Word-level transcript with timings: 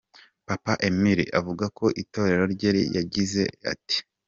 Papa 0.47 0.73
Emile 0.87 1.23
avuga 1.39 1.65
ku 1.77 1.85
itorero 2.03 2.43
rye 2.53 2.71
yagize 2.95 3.43
ati:. 3.71 3.97